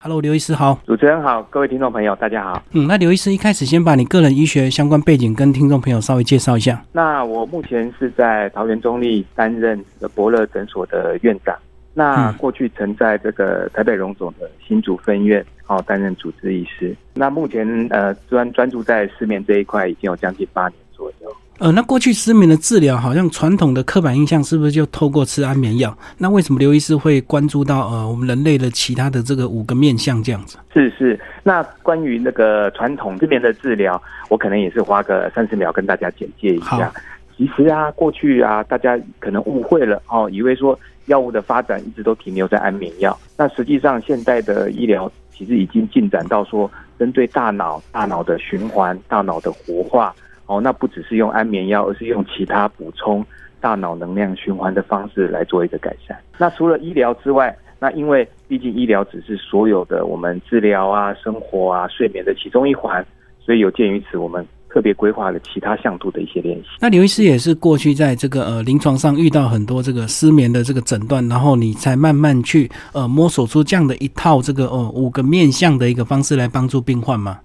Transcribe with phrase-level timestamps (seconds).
[0.00, 2.62] Hello，刘医师好，主持人好，各位听众朋友大家好。
[2.70, 6.80] 嗯，那刘医师一开始先把你个人医学相关背景跟听众朋友稍微介绍一下。
[6.92, 9.84] 那我目前是在桃园中立担任
[10.14, 11.52] 伯乐诊所的院长。
[11.94, 16.94] 那过去曾在这个台北荣总的新竹分院哦担任主治医师。
[17.14, 21.36] 那目前呃专专注在失眠这一块已经有将近八年左右。
[21.58, 25.96] 呃，那过去失眠的治疗，好像传统的刻板印象是不是就透过吃安眠药？
[26.16, 30.56] 那为什么刘医师会关注到呃我们人类的其他的这个五个面向这样子？
[30.72, 36.92] 是是，那关于那个传统失眠的治疗，我可能也是花个三十秒跟大家简介一下。
[37.36, 43.18] 其实啊，过去啊，大家可能误会了哦，以为说药物的发展一直都停留在安眠药。
[43.36, 50.14] 那实际上，现代的医疗其实已经进展到说，针对大脑、大脑的循环、大脑的活化。
[50.48, 53.24] 哦，那不只是用安眠药，而是用其他补充
[53.60, 56.18] 大脑能量循环的方式来做一个改善。
[56.38, 63.06] 那除了医疗之外，那因为毕竟医疗只是所有的我们治疗啊、生活啊、睡眠的其中一环，
[63.38, 66.66] 所以有鉴于此，我们特别规划了其他向度的一些练习。
[66.80, 77.38] 那刘医师也是过去在这个呃临床上遇到很多这个失眠的这个诊断，然后你才慢慢去呃摸索出这样的一套这个哦五个面向的一个方式来帮助病患吗？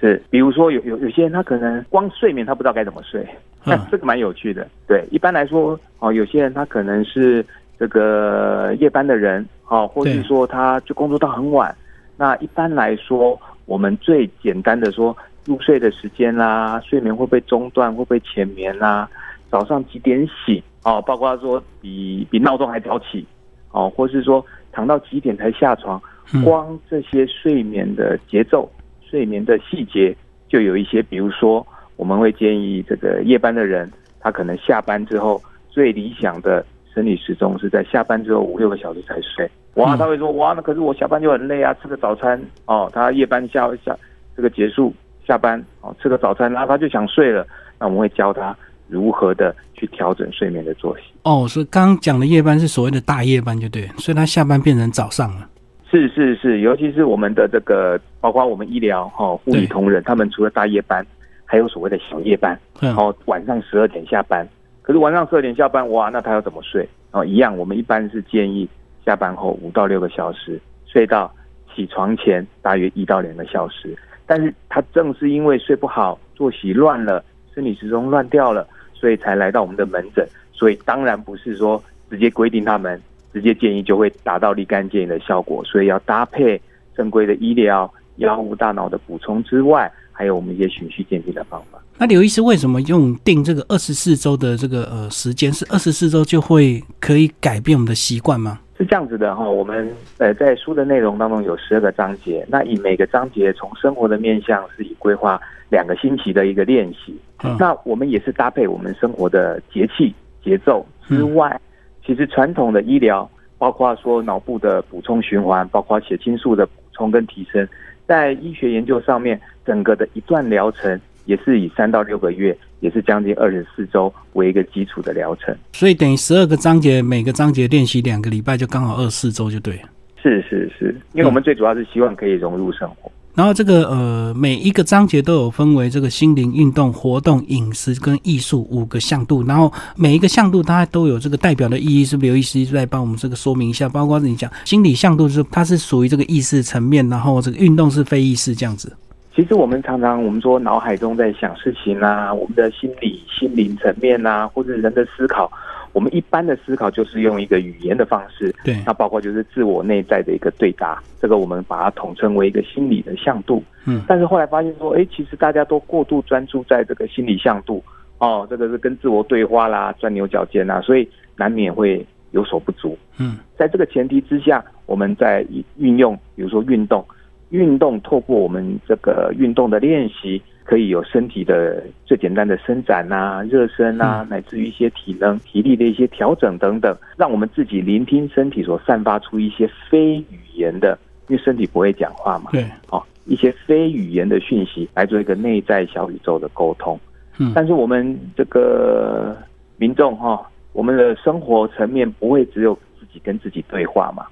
[0.00, 3.26] 是，比如说有有有些人他可能光睡眠他不知道该怎么睡，
[3.64, 4.66] 那这个蛮有趣的。
[4.86, 7.44] 对，一般来说哦，有些人他可能是
[7.78, 11.74] 这个夜班的人哦，或是说他就工作到很晚。
[12.16, 19.06] 那一般来说，我们最简单的说入睡的时间啦，睡眠会不会中断，会不会浅眠啦，
[19.50, 23.26] 早上几点醒哦，包括说比比闹钟还早起
[23.72, 24.42] 哦，或是说
[24.72, 26.00] 躺到几点才下床，
[26.42, 28.66] 光这些睡眠的节奏。
[29.10, 30.16] 睡眠的细节
[30.48, 31.66] 就有一些，比如说，
[31.96, 39.50] 我们会建议这个夜班的人，他可能下班之后最理想的生理时钟是在下班之后五六个小时才睡。
[39.74, 43.96] 哇，他会说哇，那可是我下班就很累啊，吃个早餐哦，他夜班下下
[44.36, 44.92] 这个结束
[45.26, 47.46] 下班哦，吃个早餐，然后他就想睡了。
[47.78, 48.56] 那我们会教他
[48.88, 51.04] 如何的去调整睡眠的作息。
[51.22, 55.48] 哦，所以刚刚讲的夜班是所谓的大夜班，就对，所以他下班变成早上了。
[55.90, 61.04] 是是是，尤其是我们的这个，包括我们医疗哈护理同仁，他们除了大夜班，
[61.44, 62.56] 还有所谓的小夜班，
[62.96, 64.46] 哦，晚上十二点下班。
[64.82, 66.88] 可是晚上十二点下班，哇，那他要怎么睡？
[67.10, 68.68] 哦，一样，我们一般是建议
[69.04, 71.32] 下班后五到六个小时，睡到
[71.74, 73.96] 起床前大约一到两个小时。
[74.26, 78.64] 但是他正是因为睡不好，作息乱了，生理时钟乱掉了，
[78.94, 80.24] 所以才来到我们的门诊。
[80.52, 83.00] 所以当然不是说直接规定他们。
[83.32, 86.60] 直接建议就会达到立竿见影的效果，所以要搭配
[86.96, 91.78] 正规的医疗药物、大脑的补充之外，还有我们一些循序渐进的方法。
[91.96, 95.52] 那刘医师为什么用定这个二十四周的这个呃时间？
[95.52, 98.58] 是二十四周就会可以改变我们的习惯吗？
[98.78, 107.14] 是这样子的哈，我们呃在书的内容当中有十二个章节，那以每个章节从生活的面向是以规划两个星期的一个练习。
[107.58, 111.60] 那我们也是搭配我们生活的节气节奏之外。
[112.04, 113.28] 其实传统的医疗，
[113.58, 117.66] 包括说脑部的补充循环，包括血清素的补充跟提升，
[118.06, 125.54] 在医学研究上面，整个的一段疗程也是以三到六个月，也是将近二十四周为一个基础的疗程。
[125.72, 129.82] 所以等于十二个章节，每个章节练习两个礼拜，就刚好二十四周就对了。
[130.22, 133.10] 是是是，因为我们最主要是希望可以融入生活。
[133.40, 142.26] 然后这个呃，每一个章节都有分为这个心灵、运动、活动、饮食跟艺术五个向度，然后每一个向度它都有这个代表的意义，是不是？
[142.26, 143.88] 刘医师在帮我们这个说明一下。
[143.88, 148.94] 包括你讲心理向度是它是属于这个意识层面，然后这个运动是非意识这样子。
[149.34, 155.50] 其实我们常常我们说脑海中在想事情啊，我们的心理、心灵层面啊，或者人的思考。
[155.92, 163.62] 我们一般的思考就是用一个语言的方式，对，那包括就是自我内在的一个对答，这个我们把它统称为一个心理的向度。
[163.86, 167.82] 嗯，但是后来发现说，哎，其实大家都过度专注在这个心理向度，
[168.18, 172.96] 哦，这个是跟自我对话啦，钻牛角尖啦，所以难免会有所不足。
[173.18, 175.44] 嗯，在这个前提之下，我们在
[175.76, 177.04] 运用，比如说运动，
[177.50, 180.40] 运动透过我们这个运动的练习。
[180.70, 190.96] 可以有身体的最简单的伸展呐、热身呐，乃至于一些体能、体力的一些调整等等，让我们自己聆听身体所散发出一些非语言的，
[191.26, 196.96] 因为身体不会讲话嘛，对，哦，一些非语言的讯息来做一个内在小宇宙的沟通。
[197.38, 199.36] 嗯，但是我们这个
[199.76, 200.40] 民众哈，
[200.72, 204.24] 我们的生活层面不会只有自己跟自己对话嘛，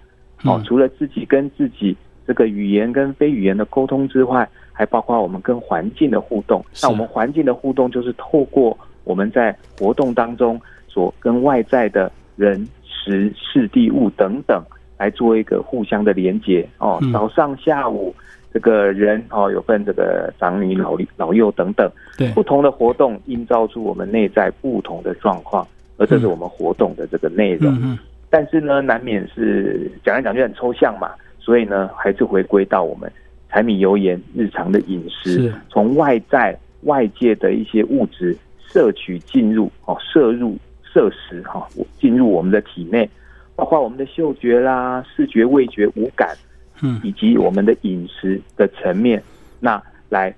[0.45, 4.49] 哦，除了自己跟自己这个语言跟非语言的沟通之外。
[4.79, 14.63] 还包括我们跟环境的互动，那我们环境的互动就是透过我们在活动当中所跟外在的人、时、事、地、物等等
[14.97, 17.01] 来做一个互相的连接哦。
[17.13, 18.15] 早上、下午，
[18.55, 22.31] 这个人哦有分这个长女、老老幼等等，对。
[22.31, 25.67] 不同的活动，映照出我们内在不同的状况，
[25.97, 27.77] 而这是我们活动的这个内容。
[27.83, 27.99] 嗯。
[28.31, 31.11] 但是呢，难免是讲来讲去很抽象嘛，
[31.41, 33.11] 所以呢，还是回归到我们
[33.51, 41.67] 柴米油盐日常的饮食是，从外在外界的一些物质摄取进入哦，摄入摄食哈，
[41.99, 43.09] 进入我们的体内，
[43.57, 46.37] 包括我们的嗅觉啦、视觉、味觉、五感，
[46.83, 47.01] 嗯。
[47.03, 49.23] 以及我们的饮食的层面，
[49.59, 50.35] 那来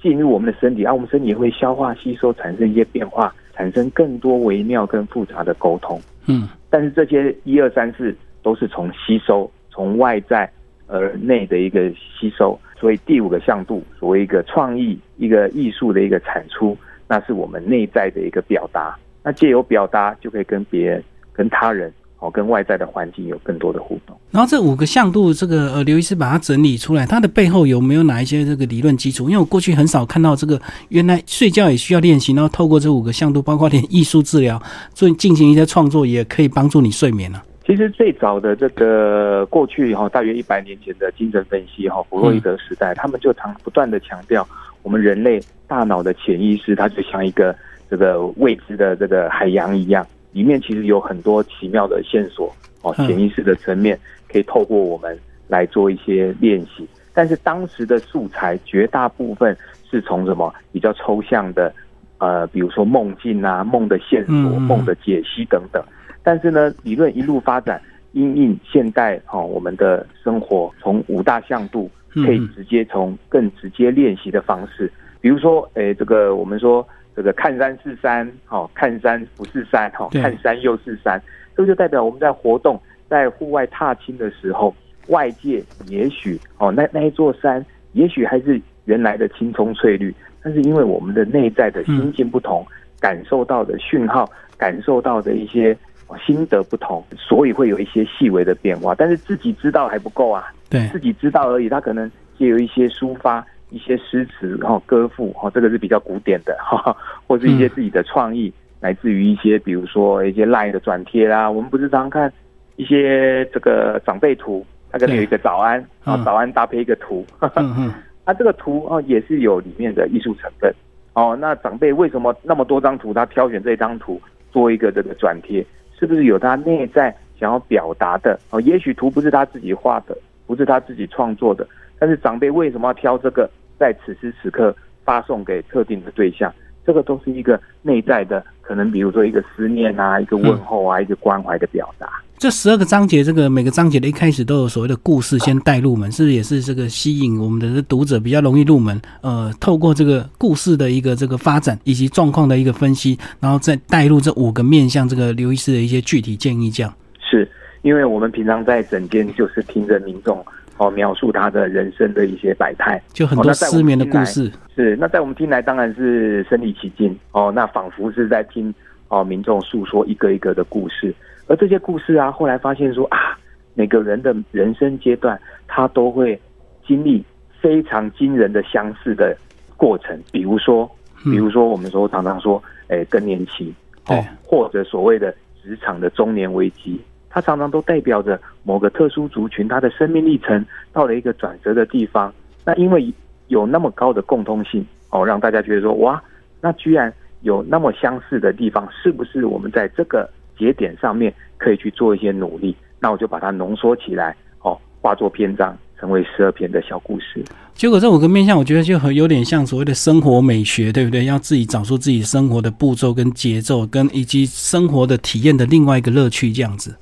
[0.00, 6.00] 进入我们的身体，啊，我们身体也会消化吸收，产生一些变化，产生更多微妙、跟复杂的沟通。
[6.26, 6.48] 嗯。
[6.68, 10.50] 但是这些一二三四都是从吸收，从外在
[10.90, 12.58] 而内的一个吸收。
[12.78, 16.76] 所以第五个向度，所谓一个创意、一个艺术的一个产出，
[17.06, 18.98] 那是我们内在的一个表达。
[19.22, 21.02] 那借由表达，就可以跟别人、
[21.32, 21.92] 跟他人。
[22.22, 24.14] 哦，跟外在的环境有更多的互动。
[24.30, 29.30] 然后这五个向度，这个呃，刘医师把它整理出来，它的背后有没有哪一些这个理论基础？
[29.30, 30.60] 因为我过去很少看到这个，
[30.90, 34.62] 原来睡觉也需要练习，然后透过这五个向度，包括连艺术治疗，
[34.92, 37.42] 做进行一些创作，也可以帮助你睡眠啊。
[37.70, 44.44] 其实最早的这个过去哈，大约一百年前的精神分析哈，弗洛伊德时代，他们就常不断的强调，
[44.82, 47.54] 我们人类大脑的潜意识，它就像一个
[47.88, 50.04] 这个未知的这个海洋一样。
[50.32, 52.52] 里面其实有很多奇妙的线索
[52.82, 53.96] 哦，潜意识的层面
[54.28, 56.84] 可以透过我们来做一些练习。
[57.14, 59.56] 但是当时的素材绝大部分
[59.88, 61.72] 是从什么比较抽象的，
[62.18, 65.80] 呃，比如说梦境啊、梦的线索、梦的解析等等。
[66.22, 67.80] 但是呢，理论一路发展，
[68.12, 76.86] 因应现代哦我们的生活，从五大向度可以直接从更直接练习的方式，比如说，诶，这个我们说。
[77.12, 81.20] 这个看山是山，好看山不是山，好看山又是山，
[81.54, 82.80] 这就代表我们在活动、
[83.10, 84.74] 在户外踏青的时候，
[85.08, 87.62] 外界也许哦，那那一座山
[87.92, 92.64] 也许还是原来的青葱翠绿，但是因为我们的内在的心境不同，
[93.00, 95.76] 感受到的讯号、感受到的一些
[96.18, 98.94] 心得不同，所以会有一些细微的变化。
[98.94, 103.44] 但是自己知道还不够啊，对，自己知道而已，他可能借由一些抒发。
[103.72, 106.96] 一些诗词哈歌赋哈，这个是比较古典的 哈，
[107.28, 111.48] 或是一些自己的创意，来自于一些比如说一些赖的转贴啦。
[111.48, 112.32] 我们不是常看
[112.74, 120.74] 一些这个长辈图，他可能有一个早安，然后早安搭配一个图，嗯嗯，它这个图哦也是有里面的艺术成分
[121.12, 121.38] 哦。
[121.40, 124.20] 那长辈为什么那么多张图，他挑选这张图
[124.50, 125.64] 做一个这个转贴，
[126.00, 128.58] 是不是有他内在想要表达的哦？
[128.62, 130.16] 也许图不是他自己画的，
[130.46, 131.68] 不是他自己创作的，
[131.98, 133.48] 但是长辈为什么要挑这个？
[133.78, 134.74] 在此时此刻
[135.04, 136.52] 发送给特定的对象，
[136.86, 142.08] 这个都是一个内在的，可能比如说一个思念啊，一个问候啊，一个关怀的表达。
[142.38, 148.98] 这十二个章节，这个每个章节的一开始都有所谓的故事先带入门，是不是也是这个吸引我们的读者比较容易入门？
[149.20, 156.90] 呃，透过这个故事的一个这个发展以及状况的一个分析，然后再带入这五个面向这个刘医师的一些具体建议，这样。
[157.30, 157.46] 是
[157.82, 160.42] 因为我们平常在诊间就是听着民众。
[160.80, 164.50] 哦，描述他的人生的一些百态，就很多失眠的故事。
[164.74, 168.74] 是，那在我们听来当然是身临其境哦，那仿佛是在听
[169.08, 171.14] 哦民众诉说一个一个的故事。
[171.48, 173.38] 而这些故事啊，后来发现说啊，
[173.74, 175.38] 每个人的人生阶段，
[175.68, 176.40] 他都会
[176.86, 177.22] 经历
[177.60, 179.36] 非常惊人的相似的
[179.76, 180.18] 过程。
[180.32, 180.90] 比如说，
[181.24, 183.74] 比如说我们说常常说，哎，更年期，
[184.06, 185.30] 哦，或者所谓的
[185.62, 186.98] 职场的中年危机。
[187.30, 192.32] 它常常都代表着某个特殊族群，它的生命历程到了一个转折的地方。
[192.64, 193.10] 那因为
[193.46, 196.22] 有那么高的共通性哦，让大家觉得说哇，
[196.60, 202.76] 那居然有那么相似的地方，是不是我们在这个节点上面可以去做一些努力？
[202.98, 207.42] 那我就把它浓缩起来哦，化作篇章，成为十二篇的小故事。
[207.74, 211.24] 结果这五个面向，我觉得就很有点像所谓的生活美学，对不对？
[211.24, 216.94] 要自己找出自己生活的步骤跟节奏，跟以及生活的体验的另外一个乐趣，这样子。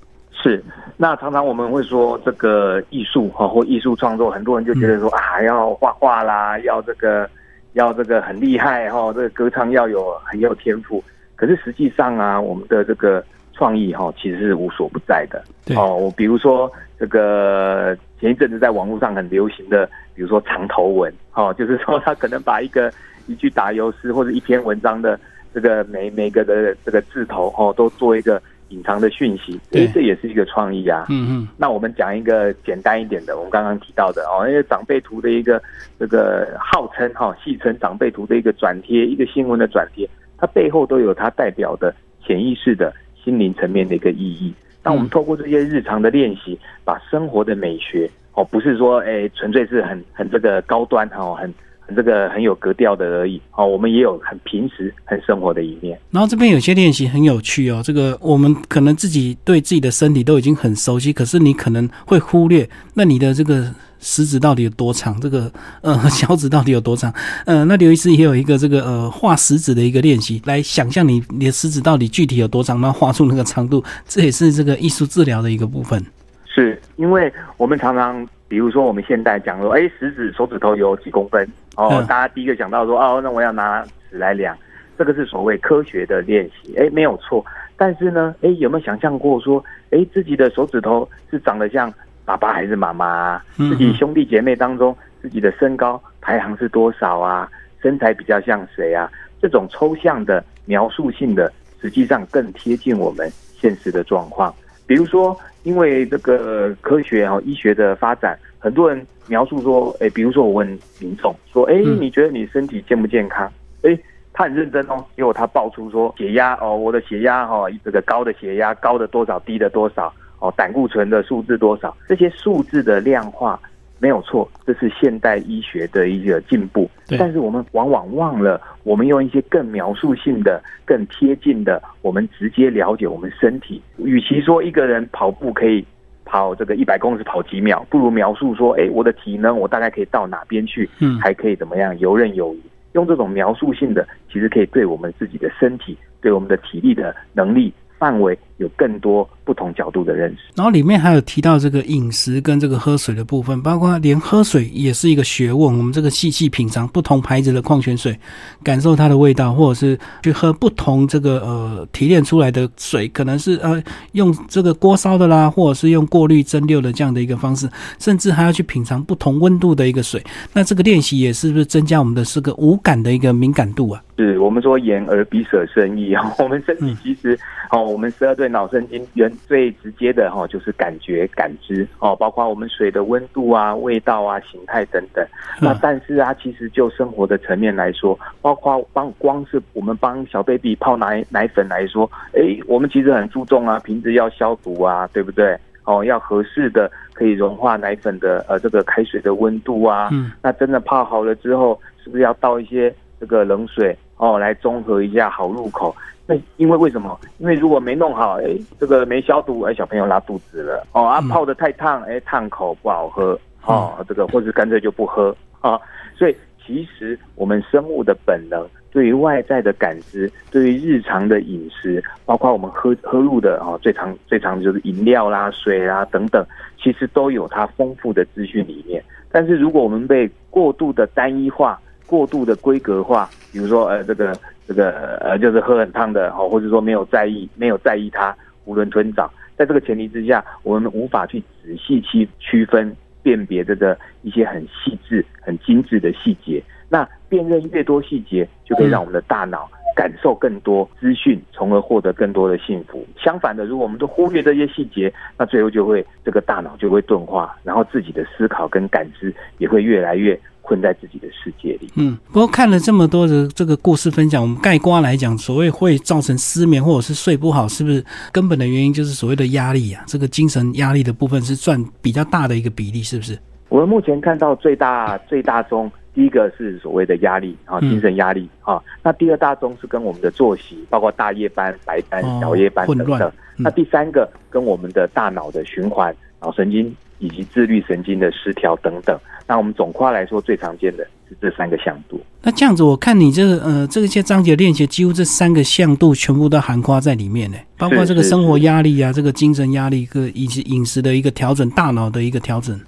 [0.48, 0.64] 是，
[0.96, 7.28] 那常常我们会说这个艺术哈或艺术创作，很多人就觉得说啊，要画画啦，要这个
[7.74, 11.04] 要这个很厉害哈，这个歌唱要有很有天赋。
[11.36, 15.44] 可是实际上啊，我们的这个创意哈其实是无所不在的。
[15.76, 22.90] 哦，我比如说这个前一阵子在网络上很流行的，比如说长头文，哦，就是说他可能把一个
[23.26, 25.20] 一句打油诗或者一篇文章的
[25.52, 28.40] 这个每每个的这个字头哦，都做一个。
[28.68, 31.06] 隐藏的讯息，所以这也是一个创意啊。
[31.08, 31.48] 嗯嗯。
[31.56, 35.62] 那我们讲一个简单一点的，我们刚刚提到的哦，因为长辈图的一个
[35.98, 41.94] 这个号称哈，戏称长辈图的一个转贴，一个新闻的转贴，它背后都有它代表的
[42.24, 44.52] 潜意识的心灵层面的一个意义。
[44.82, 51.52] 那我们透过这些日常的练习，把生活的美学哦，不是说哎纯粹是很很这个高端哦，很。
[51.96, 55.98] 这个很有格调的而已哦，我们也有很平时、很生活的一面。
[56.10, 65.18] 然后这边有些练习很有趣哦，这个我们可能自己对自己的身体都已经很熟悉，可是你可能会忽略，那你的这个食指到底有多长？
[65.20, 65.50] 这个
[65.82, 67.12] 呃小指到底有多长？
[67.46, 76.04] 呃，那刘医师也有一个这个呃画食指的一个练习，来想象你你的食指到底具体有多长，然后画出那个长度，这也是这个艺术治疗的一个部分。
[76.46, 84.56] 是因为我们常常，比如说我们现在讲说，哎，食指手指头有几公分哦，大家第一个想到说，哦，那我要拿尺来量，
[84.96, 87.44] 这个是所谓科学的练习，哎，没有错。
[87.76, 91.92] 但是呢，哎，有没有想象过说，哎，自己的手指头是长得像
[92.24, 93.40] 爸爸还是妈妈？
[93.56, 97.48] 自己兄弟姐妹当中，自己的身高排行是多少啊？
[97.82, 99.10] 身材比较像谁啊？
[99.40, 104.52] 这种抽象的描述性的，实际上更贴近我们现实的状况。
[104.88, 110.66] 比如说，因为这个科学哈医学的发展，很多人描述说，哎，比如说我问
[110.98, 113.46] 民众说，哎，你觉得你身体健不健康？
[113.82, 113.96] 哎，
[114.32, 123.60] 他很认真哦，结果他爆出说血压哦，我的血压哈，这个高的血压高的多少，低的多少哦，胆固醇的数字多少，这些数字的量化。
[123.98, 126.88] 没有错，这是现代医学的一个进步。
[127.18, 133.82] 但是我们往往忘了，我们用一些更描述性的、更贴近的，我们直接了解我们身体。
[133.98, 135.84] 与其说一个人跑步可以
[136.24, 142.60] 跑这个一百公尺跑几秒，不如描述说，哎，我的体能我大概可以到哪边去，嗯，还可以怎么样游刃有余。
[142.92, 147.72] 用这种描述性的，其实可以对我们自己的身体、对我们的体力的能力。
[147.98, 155.78] 范围有更多不同角度的认识，然后里面还有提到这个饮食跟这个喝水的部分，包括连喝水也是一个学问。
[155.78, 158.18] 我们这个细细品尝不同牌子的矿泉水，
[158.62, 170.22] 感受它的味道，或者是去喝不同这个呃提炼出来的水，可能是呃用这个锅烧的啦，或者是用过滤蒸馏的这样的一个方式，甚至还要去品尝不同温度的一个水。
[170.52, 174.02] 那这个练习也是不是增加我们的这个五感的一个敏感度啊？
[174.18, 177.38] 是我们说眼耳鼻舌身意啊， 我们身体其实
[177.70, 185.24] 哦，我们十二对脑神经原最直接的哈就是感觉感知哦，包括我们水的温度啊、味道啊、形态等等。
[185.60, 195.56] 那但是啊，其实就生活的层面来说，包括帮光是我们帮小 baby 泡奶奶粉来说，哎，我们其实很注重啊，瓶子要消毒啊，对不对？
[195.84, 200.08] 哦，要合适的可以融化奶粉的呃这个开水的温度啊。
[200.10, 200.32] 嗯。
[200.42, 203.96] 那真的泡好了之后，是不是要倒一些这个冷水？
[204.18, 205.94] 哦，来综合一下好入口。
[206.26, 207.18] 那因为为什么？
[207.38, 210.86] 因为如果没弄好，哎，这个没消毒，哎，小朋友拉肚子了。
[210.92, 213.38] 哦啊，泡的太烫，哎，烫口不好喝。
[213.64, 215.80] 哦，这个或者干脆就不喝啊。
[216.14, 226.44] 所以其实我们生物的本能，对于外在的感知，对于日常的饮食，包括我们喝喝入的哦，最常最常就是饮料啦、水啦等等，
[226.78, 229.02] 其实都有它丰富的资讯里面。
[229.30, 234.34] 但是如果我们被过度的单一化，过度的规格化，比如说呃这个
[234.66, 238.34] 这个呃就是喝很烫的哦，或者说没有在意没有在意它
[238.66, 246.62] 囫囵吞枣，在这个前提之下，我们无法去仔细去区分辨别这个一些很细致很精致的细节。
[246.88, 253.06] 那辨认越多细节，就可以让我们的大脑感受更多资讯，从而获得更多的幸福。
[253.22, 260.38] 相反的，如果我们都忽略这些细节，那最后就会这个大脑就会钝化，然后自己的思考跟感知也会越来越。
[260.68, 261.88] 困在自己的世界里。
[261.94, 270.04] 嗯，不过看了这么多的这个故事分享，我们概括来讲，所谓会造成失眠或者是睡不好，是不是根本的原因就是所谓的压力啊？
[270.06, 273.38] 这个精神压力的部分是占比较大的一个比例，是不是？
[273.70, 278.78] 我们目前看到最大最大宗，第一个是所谓的压力啊，精神压力啊。
[279.02, 283.32] 那第二大宗是跟我们的作息，包括大夜班、白班、小夜班等等。
[283.56, 286.94] 那第三个跟我们的大脑的循环、脑神经。
[287.20, 292.20] 以及自律神经的失调等等，那我们总括来说最常见的是这三个向度。
[292.42, 302.78] 那这样子，我看你这个呃，这些章节练习，几乎这三个向度全部都含括在里面呢，包括这个生活压力啊，这个精神压力，个以及饮食的一个调整，大脑的一个调整。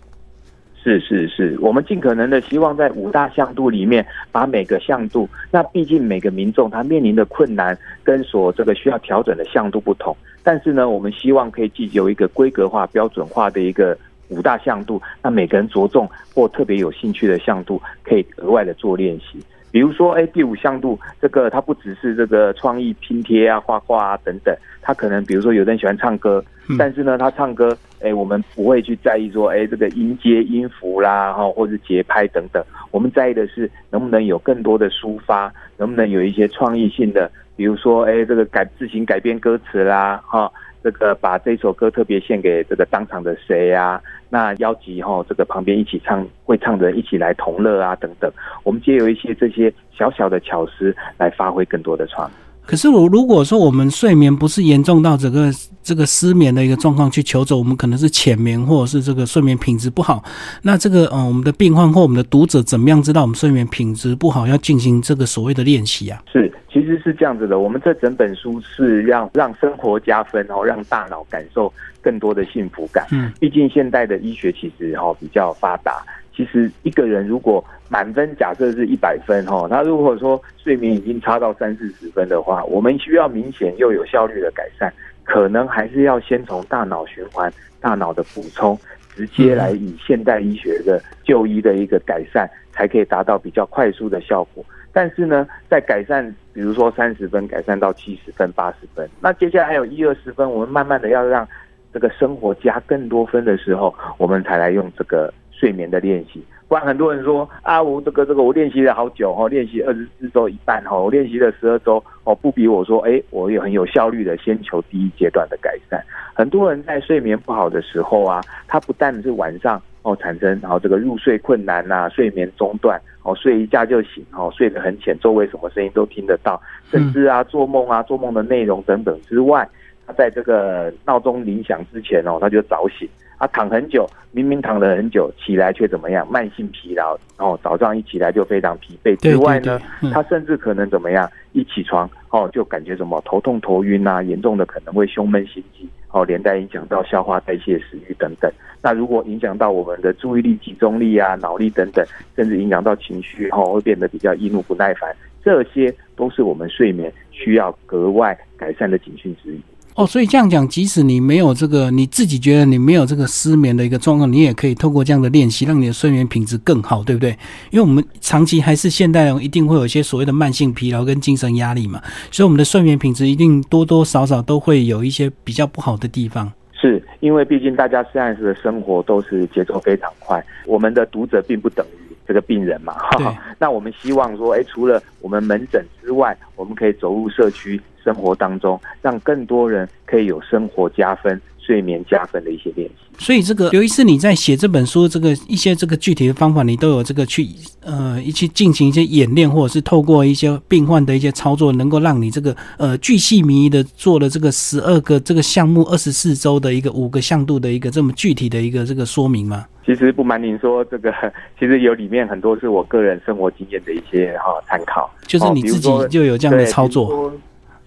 [0.83, 13.97] 是是是，我们尽可能的希望在五大向度里面，把每个向度，那毕竟每个民众他面临的困难跟所这个需要调整的向度不同，但是呢，我们希望可以既有一个规格化、标准化的一个。
[14.31, 19.39] 五大向度，那每个人着重或特别有兴趣的向度，可以额外的做练习。
[19.73, 26.45] 比如说，哎，第五向度，这个它不只是这个创意拼贴啊、画画啊等等，它可能比如说有人喜欢唱歌，
[26.77, 32.61] 但是呢，他唱歌，哎，我们不会去在意说，哎，这个音阶、音符啦，哈，或者节拍等等，
[32.91, 40.51] 我们在意的是能不能有更多的抒发，能不能有一些创意性的，比如说，哎，这个改自行改编歌词啦，哈。
[40.83, 44.01] 这个把这首歌特别献给这个当场的谁啊？
[44.29, 48.31] 那邀集哈这个旁边一起唱会唱的人一起来同乐啊等等，
[48.63, 52.33] 我们皆有一些这些小小的巧思来发挥更多的创意。
[52.65, 55.51] 可是我如果说我们睡眠不是严重到整个
[55.83, 60.23] 这个失眠的一个状况去求诊，我们可能是浅眠或者是这个睡眠品质不好。
[60.63, 66.23] 那这个嗯，我们的病患或我们的读者怎么样知道我们睡眠品质不好，要进行这个所谓的练习啊？
[66.33, 67.59] 是，其实是这样子的。
[67.59, 73.07] 我们这整本书是让让生活加分，然后让大脑感受更多的幸福感。
[73.11, 76.03] 嗯，毕竟现代的医学其实哈比较发达。
[76.33, 84.91] 其实一个人如果满分假设是一百分哈，他如果说睡眠已经差到三四十分的话，我们需要明显又有效率的改善，
[85.25, 88.79] 可能还是要先从大脑循环、大脑的补充，
[89.15, 94.65] 直接来以现代医学的就医的一个改善，才可以达到比较快速的效果。
[94.93, 101.47] 但是呢，在改善，比如说三十分改善到七十分、八十分，那接下来还有一二十分，我们慢慢的要让
[101.93, 105.33] 这个生活加更多分的时候，我们才来用这个。
[105.53, 116.03] 睡眠的练习，不然很多人说啊，我这个这个我练习了好久哦，练习二十四周一半哈，我练习了十二周哦，不比我说哎，我有很有效率的先求第一阶段的改善。
[116.33, 126.61] 很多人在睡眠不好的时候啊，他不但是晚上哦产生然后这个入睡困难呐，睡眠中断哦，睡一觉就醒哦，睡得很浅，周围什么声音都听得到，
[126.91, 129.69] 甚至啊做梦啊做梦的内容等等之外，
[130.07, 133.09] 他在这个闹钟铃响之前哦，他就早醒。
[133.39, 136.31] 他躺很久，明明躺了很久，起来却怎么样？
[136.31, 139.17] 慢性疲劳，然后早上一起来就非常疲惫。
[139.17, 139.81] 之外呢，
[140.13, 141.27] 他甚至可能怎么样？
[141.53, 148.53] 一起床哦，就感觉什么头痛、头晕啊，严重的可能会胸闷心悸，哦，连带影响到消化、代谢、食欲等等。
[148.83, 159.61] 那如果影响到我们的注意力、集中力啊、脑力等等，甚至影响到情绪，然后，会变得比较易怒、不耐烦，这些都是我们睡眠需要格外改善的警讯之一。
[159.97, 167.31] 哦，所以这样讲，即使你没有这个，你自己觉得你没有这个失眠的一个状况，你也可以透过这样的练习，让你的睡眠品质更好，对不对？
[167.71, 172.01] 因为我们长期还是现代人，一定会有一些所谓的慢性疲劳跟精神压力嘛，
[172.31, 176.51] 所以我们的睡眠品质一定多多少少都会有一些比较不好的地方。
[176.81, 182.95] 是因为毕竟大家现在的生活都是节奏非常快，我们的读者并不等于这个病人嘛。
[183.19, 187.81] 哈那我们希望说，哎，除了我们门诊之外，我们可以走入社区。
[188.03, 191.39] 生活当中，让更多人可以有生活加分、
[191.71, 192.95] 睡眠加分的一些练习。
[193.17, 197.47] 所以，这个刘医师，你在写这本书，这个一些这个具体的方法，你都有这个去
[197.85, 209.67] 呃一起进行一些演练，或者是透过一些病患的一些操作，能够让你这个呃巨细靡遗的做了这个十二个这个项目，二十四周的一个五个向度的一个这么具体的一个这个说明吗？
[209.85, 211.13] 其实不瞒您说，这个
[211.59, 217.31] 其实有里面很多是我个人生活经验的一些哈参考，就是你自己就有这样的操作。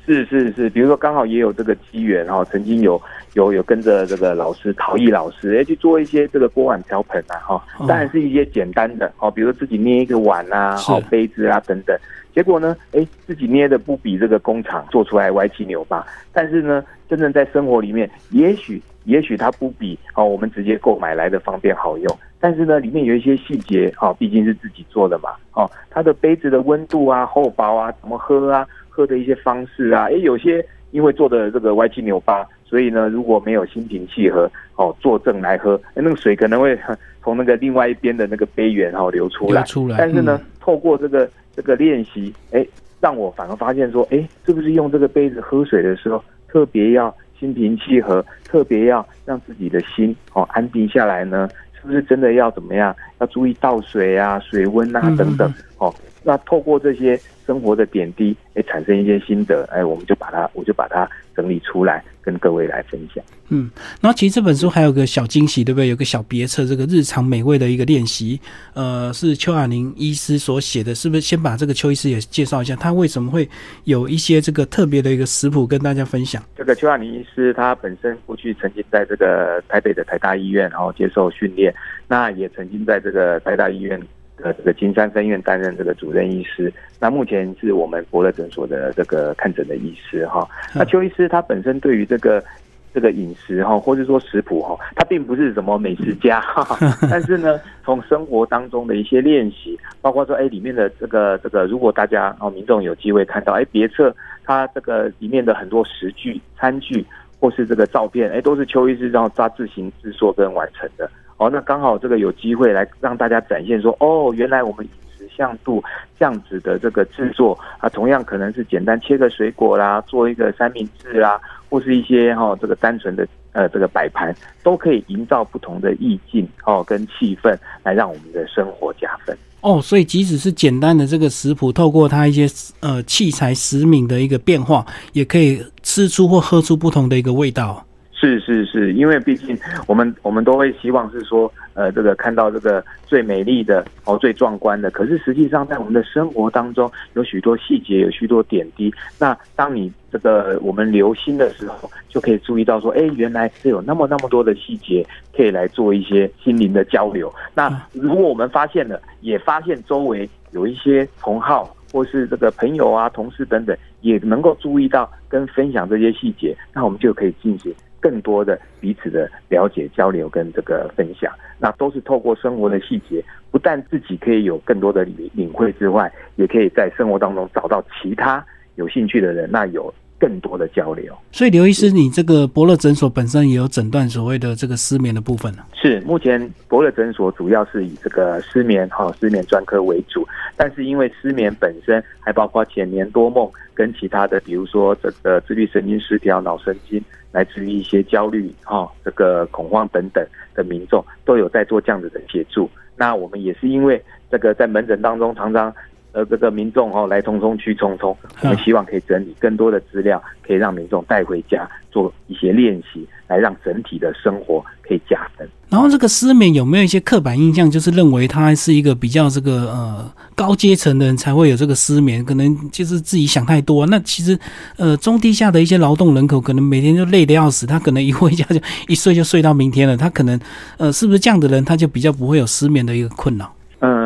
[0.06, 3.02] 是是是，比如说刚好也有这个机缘哈，曾经有
[3.36, 11.98] 有有跟着这个老师陶艺老师哎去做一些这个锅碗瓢盆啊哈，当然是一些简单的哦，比如说自己捏一个碗啊，好杯子啊等等，
[12.36, 28.68] 结果呢，哎自己捏的不比这个工厂做出来歪七扭八，但是呢，真正在生活里面，也许也许它不比哦我们直接购买来的方便好用，但是呢，里面有一些细节哦，毕竟是自己做的嘛哦，它的杯子的温度啊、厚薄啊、怎么喝啊。
[28.96, 36.78] 喝的一些方式啊，诶，有些因为做的这个歪七扭八，所以呢，如果没有心平气和哦坐正来喝，那个水可能会
[37.24, 39.64] 从那个另外一边的那个杯缘哦流出来。
[39.64, 39.98] 出来。
[39.98, 42.64] 但是呢，透过这个这个练习，哎，
[43.02, 51.50] 让我反而发现说，哎，是不是用这个杯子喝水的时候，特别要心平气和，特别要让自己的心哦安定下来呢？
[51.82, 52.96] 是不是真的要怎么样？
[53.24, 55.94] 要注意倒水啊、水温啊等等哦。
[56.24, 57.20] 那透过这些。
[57.46, 61.06] 生活的点滴，哎，产生一些心得，哎，我们就把它，我就把它
[61.36, 63.22] 整理出来，跟各位来分享。
[63.50, 65.90] 嗯，然后其实这本书还有个小惊喜，对不对？
[65.90, 68.40] 有个小别册，这个日常美味的一个练习，
[68.76, 71.20] 呃，是邱亚宁医师所写的，是不是？
[71.20, 73.46] 先把这个邱医师也介绍一下，他为什么会
[73.84, 76.42] 有一些这个特别的一个食谱跟大家分享？
[76.56, 81.76] 这个邱亚宁医师他本身过去曾经在这个台北的台大医院，然后接受训练，
[82.08, 84.00] 那也曾经在这个台大医院。
[84.36, 90.46] 的，这个金山分院担任这个主任医师，那目前是我们博乐诊所的这个看诊的医师哈。
[90.74, 92.44] 那邱医师他本身对于这个
[92.92, 96.44] 这个饮食哈，或者说食谱哈，他并不是什么美食家，
[97.12, 104.14] 但是呢，从生活当中的一些练习，包括说哎里面的这个这个，如果大家哦民众有机会看到哎别册，
[104.44, 107.06] 他这个里面的很多食具、餐具
[107.40, 111.08] 或是这个照片，哎都是邱医师然后他自行制作跟完成的。
[111.44, 115.84] 哦，那刚好这个有机会来让大家展现说，哦，原来我们饮食向度
[116.18, 121.38] 这样子的这个制作啊，同样可能是简单切个水果啦，做一个三明治啦，
[121.70, 127.54] 或是一些哈这个单纯的呃这个摆盘，都可以营造不同的意境哦跟气氛，
[127.84, 129.38] 来让我们的生活加分。
[129.60, 132.48] 哦，所以即使是简单的这个食谱，透过它一些
[132.80, 137.86] 呃器材食品的一个变化，也可以吃出或喝出不同的一个味道。
[138.24, 144.90] 是是是，因为毕竟我们我们都会希望是说，呃，这个看到这个最美丽的哦，最壮观的。
[144.90, 148.94] 可是实际上，在我们的生活当中，有许多细节，有许多点滴。
[149.20, 155.06] 那当你这个我们留心的时候，就可以注意到说，哎，原来是有那么那么多的细节，
[155.36, 157.30] 可以来做一些心灵的交流。
[157.54, 167.76] 那如果我们发现了，也发现周围有一些同好或是这个朋友啊、同事等等，也能够注意到跟分享这些细节，那我们就可以进行。
[168.04, 179.94] 更多的彼此的了解、交流跟这个分享，那都是透过生活的细节，不但自己可以有更多的领领会之外，也可以在生活当中找到其他有兴趣的人，那有。
[180.24, 185.66] 更多的交流，所以刘医师，你这个伯乐诊所本身也有诊断所谓的这个失眠的部分呢？
[185.74, 202.70] 是，目前伯乐诊所主要是以这个失眠哈失眠专科为主，但是因为失眠本身还包括浅眠多梦跟其他的，比如说这个自律神经失调、脑神经，来自于一些焦虑哈这个恐慌等等的民众，都有在做这样子的协助。
[202.96, 205.76] 那我们也是因为这个在门诊当中常常。
[206.14, 215.50] 呃，这个民众哦，来匆匆去匆匆，我们希望可以整理更多的资料，可以让民众带回家做一些练习，来让整体的生活可以加分。
[215.70, 223.88] 然后，这个失眠有没有一些刻板印象，就是认为他是一个比较这个呃高阶层的人才会有这个失眠，可能就是自己想太多。
[223.88, 224.38] 那其实
[224.78, 229.98] 呃中低下的一些劳动人口，可能每天就累得要死，他可能一回家就一睡就睡到明天了。
[229.98, 230.40] 他可能
[230.78, 233.52] 呃是不是这样的人，他就比较不会有失眠的一个困扰？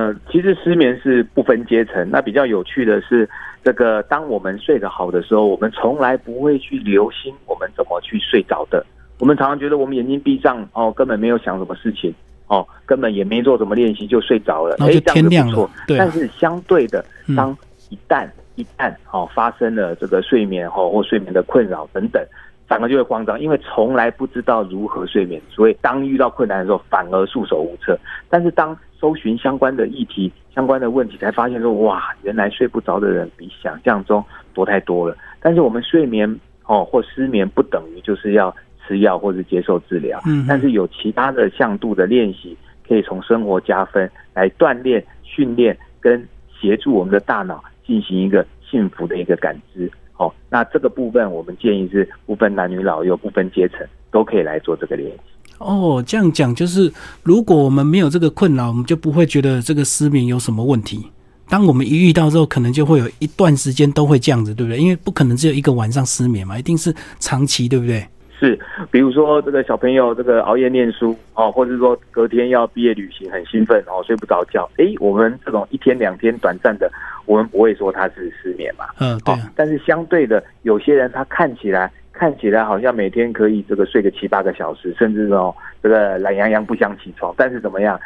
[0.08, 2.10] 呃，其实失眠是不分阶层。
[2.10, 3.30] 那比较有趣的是，
[3.62, 8.86] 这个当我们睡得好的时候，我们从来不会去留心我们怎么去睡着的。
[9.20, 12.14] 我们常常觉得我们眼睛闭上哦，根本没有想什么事情
[12.48, 14.78] 哦，根本也没做什么练习就睡着了。
[14.80, 15.70] 哎，这样不错。
[15.86, 15.98] 对。
[15.98, 17.04] 但是相对的，
[17.36, 17.58] 当
[17.90, 22.24] 一旦一旦哦发生了这个睡眠哦或睡眠的困扰等等。
[22.68, 27.98] 反而就会慌张，因为从来不知道如何睡眠，所以当遇到困难的时候，反而束手无策。
[28.30, 35.16] 但是当搜寻相关的议题、相关的问题，才发现说，哇，原来睡不着的人比想象中多太多了。
[35.40, 38.54] 但是我们睡眠哦或失眠，不等于就是要
[38.86, 40.20] 吃药或者接受治疗。
[40.26, 40.46] 嗯。
[40.48, 42.58] 但是有其他的向度的练习，
[42.88, 46.28] 可以从生活加分，来锻炼、训练跟
[46.60, 49.90] 协助我们的大脑进行一个幸福的一个感知。
[50.18, 55.22] 哦，那这个部分我们建议是不分男女老幼、不分阶层都可以来做这个练习。
[55.60, 56.92] 哦，这样讲就是，
[57.24, 61.10] 如果我们没有这个困扰，我们就不会觉得这个失眠有什么问题。
[61.50, 64.78] 当我们一遇到之后，可能就会有一段时间都会这样子，对不对？
[64.78, 68.06] 因为不可能只有一个晚上失眠嘛，一定是长期，对不对？
[68.40, 68.60] 是，
[68.92, 74.70] 比如说这个小朋友这个熬夜念书哦，或者说隔天要毕业旅行很兴奋哦，睡不着觉。
[74.78, 76.92] 哎，我们这种一天两天短暂的，
[77.26, 78.86] 我们不会说他是失眠嘛。
[79.00, 79.34] 嗯，对。
[79.56, 85.54] 但是相对的，有些人他看起来看起来好像每天可以这个睡个七八个小时，甚至哦
[85.84, 88.00] 这个懒洋洋不想起床，但是怎么样，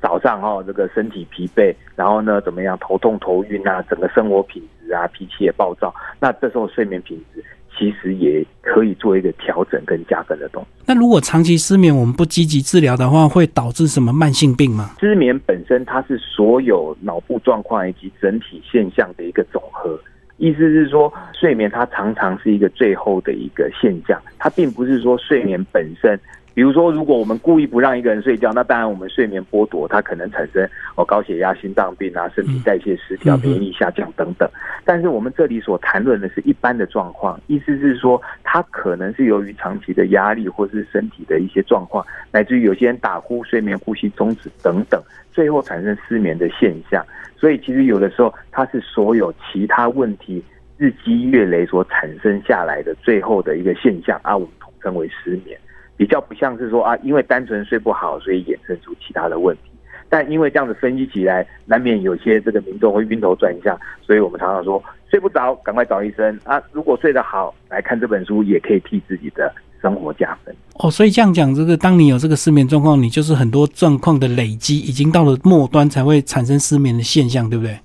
[0.00, 7.44] 早上哦这个身体疲惫，然后呢怎么样头痛头晕啊，整个生活品质啊脾气也暴躁，那这时候睡眠品质。
[7.78, 10.68] 其实也可以做一个调整跟加分的动作。
[10.84, 14.90] 那如果长期失眠，我们不积极治疗的话，会导致什么慢性病吗？
[15.00, 19.98] 失眠本身它是所有脑部状况以及整体现象的一个总和，
[20.40, 26.18] 意思是说，睡眠它常常是一个最后的一个现象，它并不是说睡眠本身。
[26.52, 34.48] 比如说，如果我们故意不让一个人睡觉，那当然我们睡眠剥夺，它可能产生哦高血压、心脏病啊、身体代谢失调、免疫力下降等等。
[34.84, 45.00] 但是我们这里所谈论的是一般的状况，意思是说，它可能是由于长期的压力或是身体的一些状况，乃至于有些人打呼、睡眠呼吸中止等等，
[45.30, 47.04] 最后产生失眠的现象。
[47.40, 50.44] 所以其实有的时候，它是所有其他问题
[50.76, 55.58] 日积月累所产生下来的最后的一个现象啊，我们统称为失眠。
[55.96, 59.62] 比较不像是说啊，因为单纯睡不好，所以衍生出其他的问题。
[60.10, 66.62] 但因为这样子分析起来，难免有些这个民众会晕头转向，所以我们常常说睡不着，赶快找医生啊。
[66.72, 70.54] 如果睡得好，来看这本书也可以替自己的生活加分。
[70.74, 77.78] 哦，所以这样讲，这个当你有这个失眠状况，你就是很多状况的累积，已经到了末端才会产生失眠的现象，对不对？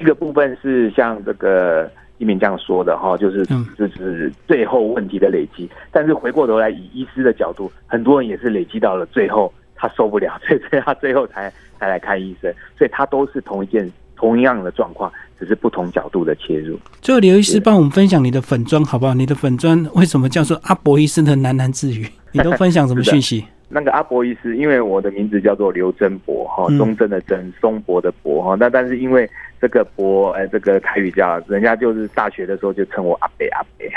[0.00, 1.90] 一个部分是像这个。
[2.18, 3.44] 一鸣这样说的哈，就是
[3.76, 5.68] 就是最后问题的累积。
[5.90, 12.54] 但是回过头来，以医师的角度，很多人也是累积到了最后，他受不了，所以他最后才才来看医生。
[12.78, 15.12] 所以他都是同一件同样的状况，
[15.42, 16.78] 只只是不同角度的切入。
[17.00, 19.12] 最后，刘医师帮我们分享你的粉砖好不好？
[19.12, 22.06] 你的粉砖为什么叫做阿伯医师的喃喃自语？
[22.30, 23.44] 你都分享什么讯息？
[23.68, 28.54] 那个阿伯医师，因为我的名字叫做刘真博哈，中正的真，松柏的柏哈。
[28.54, 29.28] 那但是因为
[29.60, 33.44] 这个博，哎，这个台语叫人家就是大学的时候就称我阿伯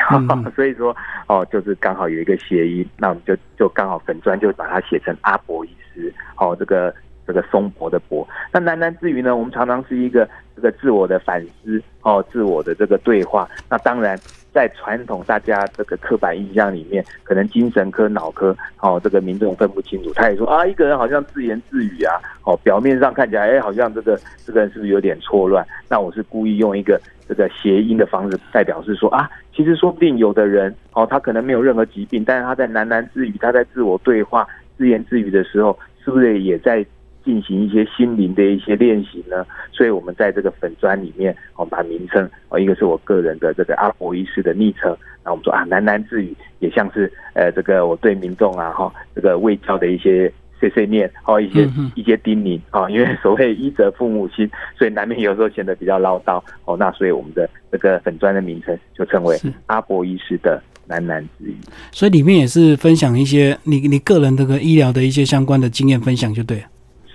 [0.10, 0.96] 阿伯， 所以说
[1.28, 6.92] 哦，就是刚好有一个谐音，那我们就就刚好粉砖就把它写成阿伯医师，哦，这个
[7.28, 8.28] 这个松柏的柏。
[8.52, 13.50] 那喃喃自语呢，我们常常是一个这个自我的反思，哦，自我的这个对话。
[13.70, 14.18] 那当然。
[14.56, 20.14] 在传统大家这个刻板印象里面，可能精神科、脑科，哦，这个民众分不清楚。
[20.14, 22.16] 他也说啊，一个人好像自言自语啊，
[22.46, 25.68] 哦，表面上看起来，哎，好像这个这个人是不是有点错乱？
[25.90, 36.86] 那我是故意用一个这个谐音的方式，代表是说啊，其实说不定有的人，哦，他可能没有任何疾病，但是他在喃喃自语，他在自我对话、自言自语的时候，是不是也在？
[37.26, 59.36] 进行一些心灵的一些练习呢，所以我们在这个粉砖里面，我们把名称哦，一个是我个人的这个阿伯医师的昵称，那我们说啊喃喃自语，也像是呃这个我对民众啊哈这个卫教的一些碎碎念，哦一些一些叮咛啊，因为所谓医者父母心，所以难免有时候显得比较唠叨哦，那所以我们的这个粉砖的名称就称为
[59.66, 61.56] 阿伯医师的喃喃自语，
[61.92, 66.66] 所以里面也是分享一些你你个人这个医疗的一些相关的经验分享就对了。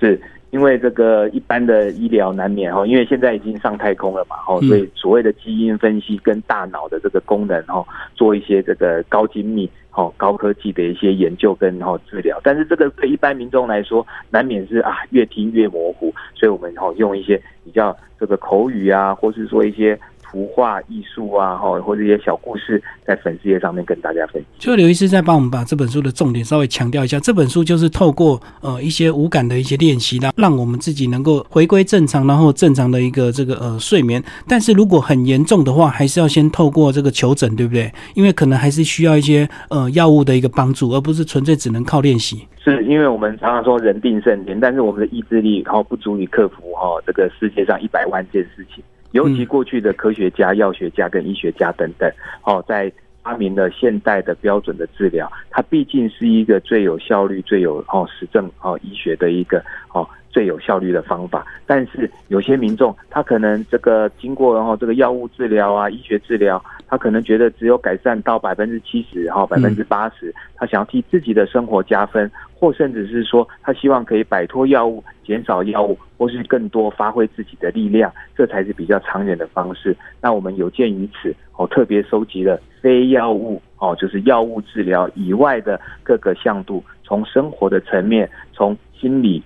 [0.01, 7.87] 是因为这个一般的医疗难免哈，因为现在已经上太空了嘛，哦，所以所谓的基因分析跟大脑的这个功能哦，
[8.17, 19.99] 做一些这个高精密、哦高科技的一些研究跟哦治疗，但是这个对一般民众来说，难免是啊越听越模糊，所以我们哦用一些比较这个口语啊，或是说一些。
[20.31, 24.45] 图画艺术啊，哈，或者一些小故事，在粉丝页上面跟大家分享。
[24.59, 27.19] 就刘医师再帮我们把这本书的重点稍微强调一下。
[27.19, 34.23] 这本书就是透过呃一些无感的一些练习，让让我们自己能够回归正常，然后正常的一个这个呃睡眠。
[34.47, 37.93] 但是如果很严重的话，还是要先透过这个求诊，对不对？
[38.14, 42.47] 因为可能还是需要一些呃药物的一个帮助，而不是纯粹只能靠练习。
[42.62, 48.85] 是因为我们常常说人定胜天，但是我们的意志力然后不足以克服哈这个世界上一百万件事情。
[49.12, 52.11] 尤其过去的科学家、药学家跟医学家等等，
[52.44, 52.92] 哦，在
[53.23, 61.46] 发明了现代的标准的治疗，它毕竟是一个最有效率、最有哦实证哦医学的一个哦最有效率的方法。
[61.66, 72.29] 但是有些民众，他可能这个经过然后这个药物治疗啊、医学治疗，他可能觉得只有改善到百分之七十、哈百分之八十，他想要替自己的生活加分。
[72.53, 79.96] 或甚至是说，他希望可以摆脱药物、减少药物，或是更多发挥自己的力量，这才是比较长远的方式。
[80.20, 89.42] 那我们有鉴于此，我特别收集了非药物哦，就是药物治疗以外的各个向度，从生活的层面，从心理、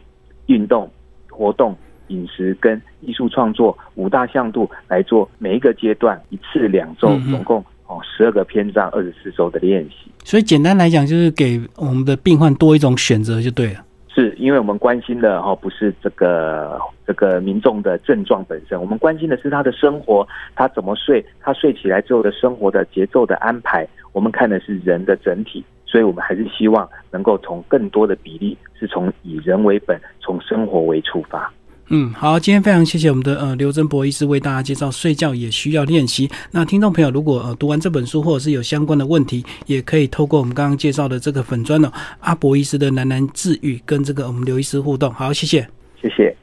[0.46, 0.90] 运动、
[1.30, 1.76] 活动、
[2.08, 7.64] 饮食跟艺术创作五大向度来做每一个阶段一次两周，总共。
[7.86, 10.10] 哦，十二个篇章，二十四周的练习。
[10.24, 13.84] 所以简单来讲，就是给我们的病患多一种选择就对了。
[14.08, 23.86] 是因为我们关心的哦，不是这个这个民众的症状本身，我们关心的是他的生活，他怎么睡，他睡起来之后的生活的节奏的安排。
[24.12, 31.52] 我们看的是人的整体，所以我们还是希望能够从更多的比例，是从以人为本，从生活为出发。
[31.88, 36.30] 嗯，好，今天非常谢谢我们的呃刘真博医师为大家介绍睡觉也需要练习。
[36.50, 45.12] 那听众朋友如果呃读完这本书或者是有相关的问题，也可以透过我们刚刚介绍的这个粉砖呢阿博医师的喃喃自语跟这个我们刘医师互动。
[45.12, 45.68] 好，谢谢，
[46.00, 46.34] 谢谢。